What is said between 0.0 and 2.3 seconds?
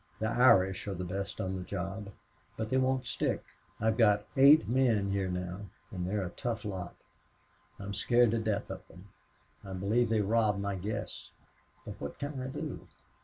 The Irish are the best on the job.